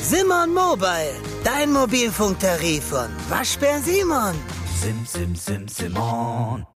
[0.00, 1.14] Simon Mobile,
[1.44, 4.34] dein Mobilfunktarif von Waschbär Simon.
[4.80, 6.66] Sim, sim, sim, Simon.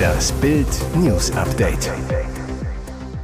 [0.00, 0.66] Das Bild
[0.96, 1.90] News Update.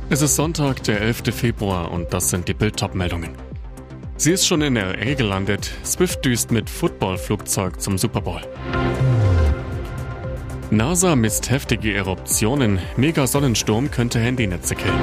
[0.08, 1.34] Es ist Sonntag, der 11.
[1.34, 3.34] Februar und das sind die Bild meldungen
[4.16, 5.70] Sie ist schon in LA gelandet.
[5.84, 8.40] Swift düst mit Footballflugzeug zum Super Bowl.
[10.76, 12.78] NASA misst heftige Eruptionen.
[12.98, 15.00] Mega-Sonnensturm könnte Handynetze killen.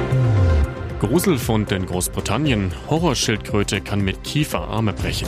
[0.99, 2.71] Gruselfund in Großbritannien.
[2.91, 5.27] Horrorschildkröte kann mit Kiefer Arme brechen.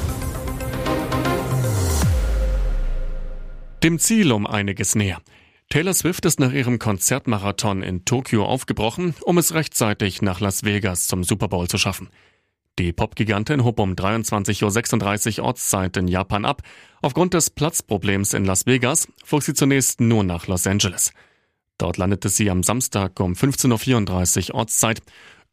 [3.81, 5.19] Dem Ziel um einiges näher.
[5.69, 11.07] Taylor Swift ist nach ihrem Konzertmarathon in Tokio aufgebrochen, um es rechtzeitig nach Las Vegas
[11.07, 12.09] zum Super Bowl zu schaffen.
[12.77, 16.61] Die Popgigantin hob um 23.36 Uhr Ortszeit in Japan ab.
[17.01, 21.13] Aufgrund des Platzproblems in Las Vegas flog sie zunächst nur nach Los Angeles.
[21.77, 25.01] Dort landete sie am Samstag um 15.34 Uhr Ortszeit.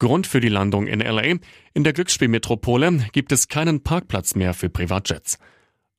[0.01, 1.39] Grund für die Landung in LA.
[1.75, 5.39] In der Glücksspielmetropole gibt es keinen Parkplatz mehr für Privatjets.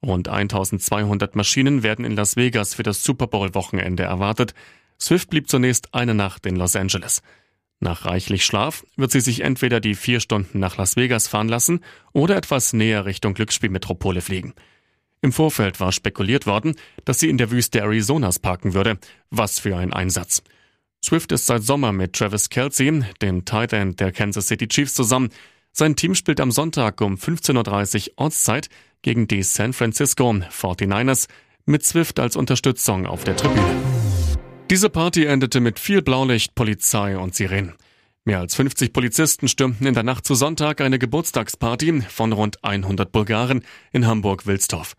[0.05, 4.53] Rund 1200 Maschinen werden in Las Vegas für das Super Bowl Wochenende erwartet.
[4.99, 7.21] Swift blieb zunächst eine Nacht in Los Angeles.
[7.83, 11.81] Nach reichlich Schlaf wird sie sich entweder die vier Stunden nach Las Vegas fahren lassen
[12.13, 14.53] oder etwas näher Richtung Glücksspielmetropole fliegen.
[15.21, 18.99] Im Vorfeld war spekuliert worden, dass sie in der Wüste Arizonas parken würde.
[19.31, 20.43] Was für ein Einsatz.
[21.03, 25.29] Swift ist seit Sommer mit Travis Kelsey, dem Tight End der Kansas City Chiefs, zusammen.
[25.73, 28.69] Sein Team spielt am Sonntag um 15.30 Uhr Ortszeit
[29.01, 31.27] gegen die San Francisco 49ers
[31.65, 34.12] mit Swift als Unterstützung auf der Tribüne.
[34.73, 37.75] Diese Party endete mit viel Blaulicht, Polizei und Sirenen.
[38.25, 43.11] Mehr als 50 Polizisten stürmten in der Nacht zu Sonntag eine Geburtstagsparty von rund 100
[43.11, 44.95] Bulgaren in Hamburg-Wilsdorf.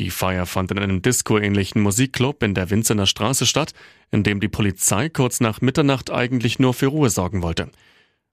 [0.00, 3.72] Die Feier fand in einem Disco-ähnlichen Musikclub in der Winzener Straße statt,
[4.10, 7.70] in dem die Polizei kurz nach Mitternacht eigentlich nur für Ruhe sorgen wollte.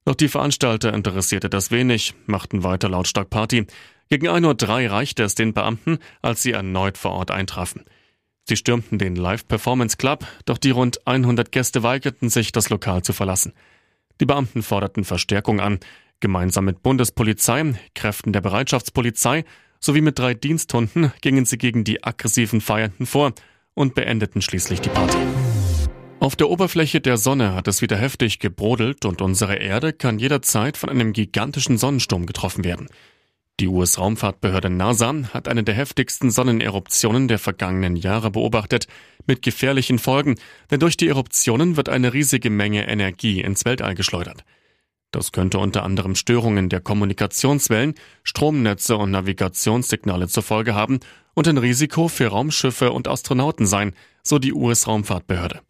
[0.06, 3.68] Doch die Veranstalter interessierte das wenig, machten weiter lautstark Party.
[4.10, 7.86] Gegen 1.03 Uhr reichte es den Beamten, als sie erneut vor Ort eintrafen.
[8.48, 13.04] Sie stürmten den Live Performance Club, doch die rund 100 Gäste weigerten sich, das Lokal
[13.04, 13.54] zu verlassen.
[14.20, 15.80] Die Beamten forderten Verstärkung an.
[16.20, 19.46] Gemeinsam mit Bundespolizei, Kräften der Bereitschaftspolizei
[19.80, 23.34] sowie mit drei Diensthunden gingen sie gegen die aggressiven Feiernden vor
[23.74, 25.18] und beendeten schließlich die Party.
[26.20, 30.78] Auf der Oberfläche der Sonne hat es wieder heftig gebrodelt und unsere Erde kann jederzeit
[30.78, 32.90] von einem gigantischen Sonnensturm getroffen werden.
[33.62, 38.88] Die US-Raumfahrtbehörde NASA hat eine der heftigsten Sonneneruptionen der vergangenen Jahre beobachtet,
[39.28, 40.40] mit gefährlichen Folgen,
[40.72, 44.46] denn durch die Eruptionen wird eine riesige Menge Energie ins Weltall geschleudert.
[45.12, 51.00] Das könnte unter anderem Störungen der Kommunikationswellen, Stromnetze und Navigationssignale zur Folge haben
[51.36, 55.62] und ein Risiko für Raumschiffe und Astronauten sein, so die US-Raumfahrtbehörde.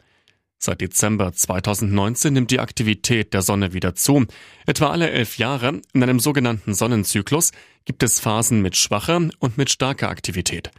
[0.64, 4.26] Seit Dezember 2019 nimmt die Aktivität der Sonne wieder zu.
[4.64, 7.50] Etwa alle elf Jahre, in einem sogenannten Sonnenzyklus,
[7.84, 10.70] gibt es Phasen mit schwacher und mit starker Aktivität.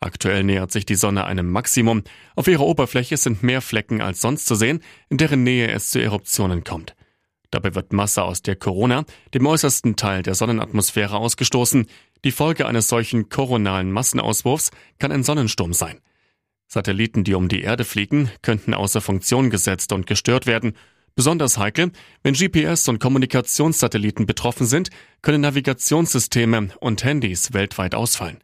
[0.00, 2.02] Aktuell nähert sich die Sonne einem Maximum.
[2.36, 5.98] Auf ihrer Oberfläche sind mehr Flecken als sonst zu sehen, in deren Nähe es zu
[5.98, 6.94] Eruptionen kommt.
[7.50, 11.86] Dabei wird Masse aus der Corona, dem äußersten Teil der Sonnenatmosphäre, ausgestoßen.
[12.24, 16.00] Die Folge eines solchen koronalen Massenauswurfs kann ein Sonnensturm sein.
[16.66, 20.74] Satelliten, die um die Erde fliegen, könnten außer Funktion gesetzt und gestört werden.
[21.16, 21.92] Besonders heikel,
[22.24, 24.90] wenn GPS- und Kommunikationssatelliten betroffen sind,
[25.22, 28.38] können Navigationssysteme und Handys weltweit ausfallen.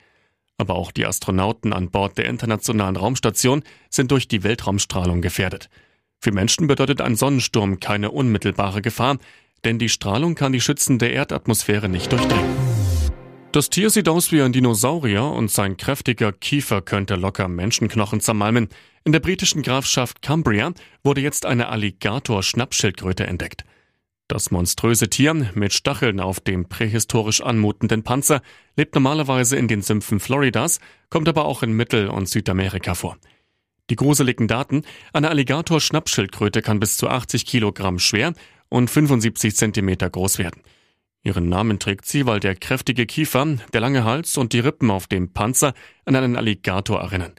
[0.57, 5.69] Aber auch die Astronauten an Bord der Internationalen Raumstation sind durch die Weltraumstrahlung gefährdet.
[6.21, 9.19] Für Menschen bedeutet ein Sonnensturm keine unmittelbare Gefahr,
[9.65, 12.71] denn die Strahlung kann die schützende Erdatmosphäre nicht durchdringen.
[13.53, 18.69] Das Tier sieht aus wie ein Dinosaurier und sein kräftiger Kiefer könnte locker Menschenknochen zermalmen.
[19.05, 20.73] In der britischen Grafschaft Cumbria
[21.03, 23.65] wurde jetzt eine Alligator-Schnappschildkröte entdeckt.
[24.29, 28.43] Das monströse Tier mit Stacheln auf dem prähistorisch anmutenden Panzer
[28.77, 33.17] lebt normalerweise in den Sümpfen Floridas, kommt aber auch in Mittel- und Südamerika vor.
[33.89, 34.83] Die gruseligen Daten,
[35.15, 38.35] eine Alligator-Schnappschildkröte kann bis zu 80 Kilogramm schwer
[38.69, 40.63] und 75 Zentimeter groß werden.
[41.23, 45.07] Ihren Namen trägt sie, weil der kräftige Kiefer, der lange Hals und die Rippen auf
[45.07, 45.73] dem Panzer
[46.05, 47.33] an einen Alligator erinnern.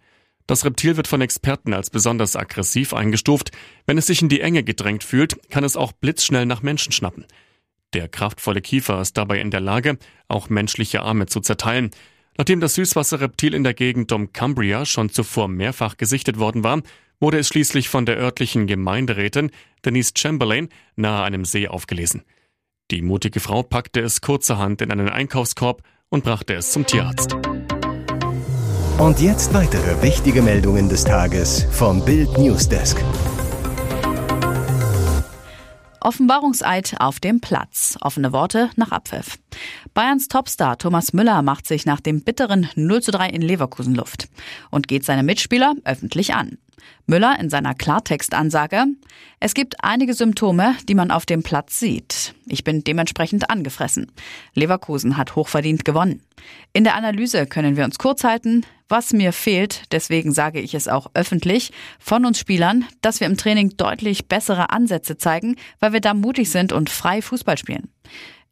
[0.51, 3.51] Das Reptil wird von Experten als besonders aggressiv eingestuft.
[3.85, 7.25] Wenn es sich in die Enge gedrängt fühlt, kann es auch blitzschnell nach Menschen schnappen.
[7.93, 11.91] Der kraftvolle Kiefer ist dabei in der Lage, auch menschliche Arme zu zerteilen.
[12.37, 16.81] Nachdem das Süßwasserreptil in der Gegend um Cumbria schon zuvor mehrfach gesichtet worden war,
[17.21, 19.51] wurde es schließlich von der örtlichen Gemeinderätin
[19.85, 22.23] Denise Chamberlain nahe einem See aufgelesen.
[22.91, 27.37] Die mutige Frau packte es kurzerhand in einen Einkaufskorb und brachte es zum Tierarzt.
[28.97, 33.03] Und jetzt weitere wichtige Meldungen des Tages vom Bild Newsdesk.
[35.99, 37.97] Offenbarungseid auf dem Platz.
[38.01, 39.37] Offene Worte nach Abpfiff.
[39.93, 44.27] Bayerns Topstar Thomas Müller macht sich nach dem bitteren 0 zu 3 in Leverkusen Luft
[44.71, 46.57] und geht seine Mitspieler öffentlich an.
[47.05, 48.85] Müller in seiner Klartextansage,
[49.39, 52.33] es gibt einige Symptome, die man auf dem Platz sieht.
[52.47, 54.11] Ich bin dementsprechend angefressen.
[54.53, 56.21] Leverkusen hat hochverdient gewonnen.
[56.73, 58.65] In der Analyse können wir uns kurz halten.
[58.87, 63.37] Was mir fehlt, deswegen sage ich es auch öffentlich, von uns Spielern, dass wir im
[63.37, 67.89] Training deutlich bessere Ansätze zeigen, weil wir da mutig sind und frei Fußball spielen.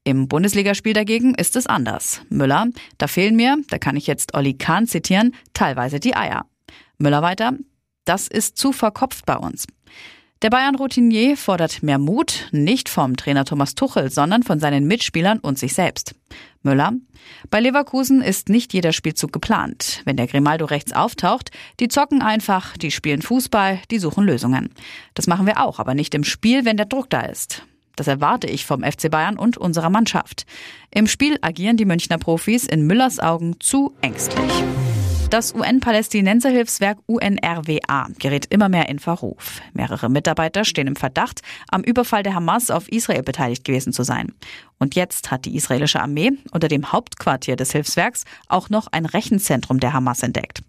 [0.05, 2.21] Im Bundesligaspiel dagegen ist es anders.
[2.29, 2.67] Müller,
[2.97, 6.45] da fehlen mir, da kann ich jetzt Olli Kahn zitieren, teilweise die Eier.
[6.97, 7.53] Müller weiter,
[8.05, 9.67] das ist zu verkopft bei uns.
[10.41, 15.59] Der Bayern-Routinier fordert mehr Mut, nicht vom Trainer Thomas Tuchel, sondern von seinen Mitspielern und
[15.59, 16.15] sich selbst.
[16.63, 16.93] Müller.
[17.49, 20.01] Bei Leverkusen ist nicht jeder Spielzug geplant.
[20.05, 21.51] Wenn der Grimaldo rechts auftaucht,
[21.81, 24.69] die zocken einfach, die spielen Fußball, die suchen Lösungen.
[25.13, 27.65] Das machen wir auch, aber nicht im Spiel, wenn der Druck da ist.
[27.97, 30.45] Das erwarte ich vom FC Bayern und unserer Mannschaft.
[30.89, 34.63] Im Spiel agieren die Münchner Profis in Müllers Augen zu ängstlich.
[35.29, 39.61] Das UN-Palästinenserhilfswerk UNRWA gerät immer mehr in Verruf.
[39.73, 44.33] Mehrere Mitarbeiter stehen im Verdacht, am Überfall der Hamas auf Israel beteiligt gewesen zu sein.
[44.79, 49.79] Und jetzt hat die israelische Armee unter dem Hauptquartier des Hilfswerks auch noch ein Rechenzentrum
[49.79, 50.63] der Hamas entdeckt.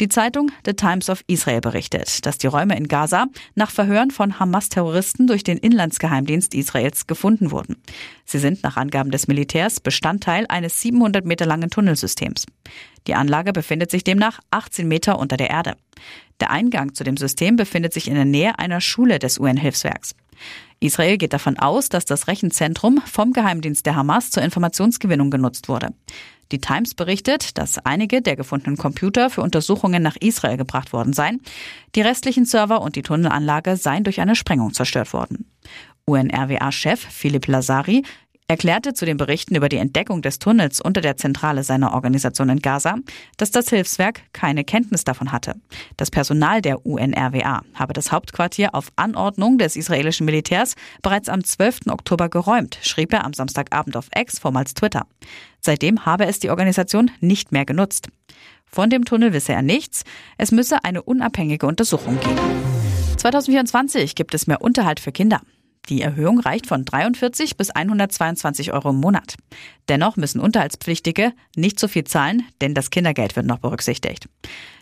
[0.00, 4.38] Die Zeitung The Times of Israel berichtet, dass die Räume in Gaza nach Verhören von
[4.38, 7.76] Hamas-Terroristen durch den Inlandsgeheimdienst Israels gefunden wurden.
[8.24, 12.46] Sie sind nach Angaben des Militärs Bestandteil eines 700 Meter langen Tunnelsystems.
[13.06, 15.76] Die Anlage befindet sich demnach 18 Meter unter der Erde.
[16.40, 20.14] Der Eingang zu dem System befindet sich in der Nähe einer Schule des UN-Hilfswerks.
[20.80, 25.94] Israel geht davon aus, dass das Rechenzentrum vom Geheimdienst der Hamas zur Informationsgewinnung genutzt wurde.
[26.52, 31.40] Die Times berichtet, dass einige der gefundenen Computer für Untersuchungen nach Israel gebracht worden seien.
[31.94, 35.50] Die restlichen Server und die Tunnelanlage seien durch eine Sprengung zerstört worden.
[36.06, 38.02] UNRWA-Chef Philipp Lazari
[38.46, 42.60] erklärte zu den Berichten über die Entdeckung des Tunnels unter der Zentrale seiner Organisation in
[42.60, 42.96] Gaza,
[43.38, 45.54] dass das Hilfswerk keine Kenntnis davon hatte.
[45.96, 51.86] Das Personal der UNRWA habe das Hauptquartier auf Anordnung des israelischen Militärs bereits am 12.
[51.88, 55.06] Oktober geräumt, schrieb er am Samstagabend auf X, vormals Twitter.
[55.60, 58.08] Seitdem habe es die Organisation nicht mehr genutzt.
[58.66, 60.04] Von dem Tunnel wisse er nichts.
[60.36, 62.38] Es müsse eine unabhängige Untersuchung geben.
[63.16, 65.40] 2024 gibt es mehr Unterhalt für Kinder.
[65.88, 69.36] Die Erhöhung reicht von 43 bis 122 Euro im Monat.
[69.88, 74.28] Dennoch müssen Unterhaltspflichtige nicht so viel zahlen, denn das Kindergeld wird noch berücksichtigt.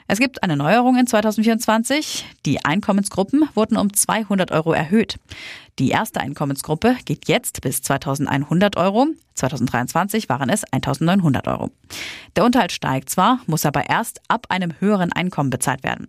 [0.06, 2.24] Es gibt eine Neuerung in 2024.
[2.46, 5.18] Die Einkommensgruppen wurden um 200 Euro erhöht.
[5.78, 9.06] Die erste Einkommensgruppe geht jetzt bis 2100 Euro.
[9.34, 11.70] 2023 waren es 1900 Euro.
[12.36, 16.08] Der Unterhalt steigt zwar, muss aber erst ab einem höheren Einkommen bezahlt werden.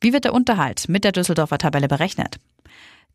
[0.00, 2.38] Wie wird der Unterhalt mit der Düsseldorfer Tabelle berechnet?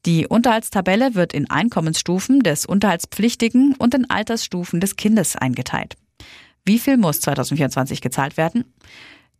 [0.05, 5.95] Die Unterhaltstabelle wird in Einkommensstufen des Unterhaltspflichtigen und in Altersstufen des Kindes eingeteilt.
[6.63, 8.65] Wie viel muss 2024 gezahlt werden?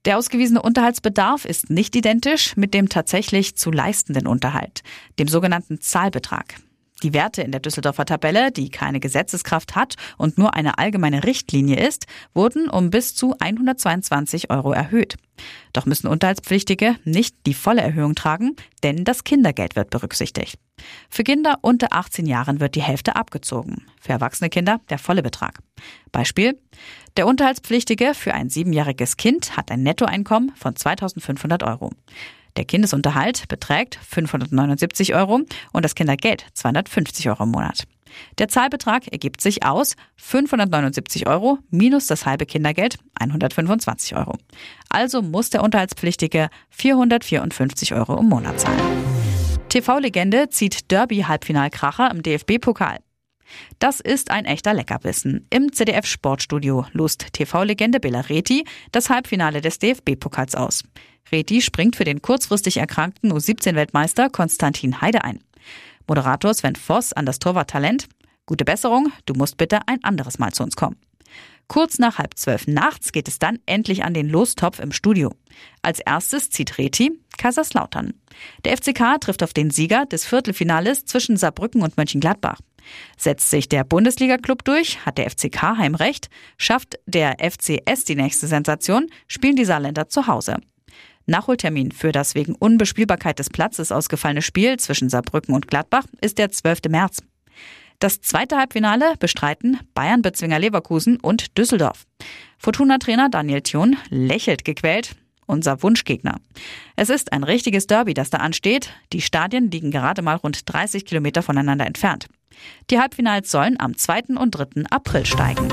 [0.06, 4.82] Der ausgewiesene Unterhaltsbedarf ist nicht identisch mit dem tatsächlich zu leistenden Unterhalt,
[5.20, 6.56] dem sogenannten Zahlbetrag.
[7.06, 11.88] Die Werte in der Düsseldorfer Tabelle, die keine Gesetzeskraft hat und nur eine allgemeine Richtlinie
[11.88, 15.16] ist, wurden um bis zu 122 Euro erhöht.
[15.72, 20.58] Doch müssen Unterhaltspflichtige nicht die volle Erhöhung tragen, denn das Kindergeld wird berücksichtigt.
[21.08, 25.60] Für Kinder unter 18 Jahren wird die Hälfte abgezogen, für erwachsene Kinder der volle Betrag.
[26.12, 26.60] Beispiel.
[27.18, 31.92] Der Unterhaltspflichtige für ein siebenjähriges Kind hat ein Nettoeinkommen von 2500 Euro.
[32.58, 35.42] Der Kindesunterhalt beträgt 579 Euro
[35.74, 37.84] und das Kindergeld 250 Euro im Monat.
[38.38, 44.38] Der Zahlbetrag ergibt sich aus 579 Euro minus das halbe Kindergeld 125 Euro.
[44.90, 48.80] Also muss der Unterhaltspflichtige 454 Euro im Monat zahlen.
[49.70, 53.00] TV-Legende zieht Derby-Halbfinalkracher im DFB-Pokal.
[53.80, 55.46] Das ist ein echter Leckerbissen.
[55.50, 60.84] Im ZDF Sportstudio lost TV-Legende Bela Reti das Halbfinale des DFB-Pokals aus.
[61.32, 65.40] Reti springt für den kurzfristig erkrankten U17-Weltmeister Konstantin Heide ein.
[66.08, 68.08] Moderator Sven Voss an das Torwarttalent.
[68.46, 70.98] Gute Besserung, du musst bitte ein anderes Mal zu uns kommen.
[71.68, 75.34] Kurz nach halb zwölf nachts geht es dann endlich an den Lostopf im Studio.
[75.82, 78.14] Als erstes zieht Reti Kaiserslautern.
[78.64, 82.60] Der FCK trifft auf den Sieger des Viertelfinales zwischen Saarbrücken und Mönchengladbach.
[83.18, 89.08] Setzt sich der Bundesliga-Club durch, hat der FCK Heimrecht, schafft der FCS die nächste Sensation,
[89.28, 90.58] spielen die Saarländer zu Hause.
[91.26, 96.52] Nachholtermin für das wegen Unbespielbarkeit des Platzes ausgefallene Spiel zwischen Saarbrücken und Gladbach ist der
[96.52, 96.82] 12.
[96.90, 97.24] März.
[98.00, 102.06] Das zweite Halbfinale bestreiten Bayern Bezwinger Leverkusen und Düsseldorf.
[102.58, 105.16] Fortuna-Trainer Daniel Thun lächelt gequält.
[105.48, 106.38] unser Wunschgegner.
[106.96, 108.90] Es ist ein richtiges Derby, das da ansteht.
[109.14, 112.26] Die Stadien liegen gerade mal rund 30 Kilometer voneinander entfernt.
[112.90, 114.38] Die Halbfinals sollen am 2.
[114.40, 114.86] und 3.
[114.90, 115.68] April steigen.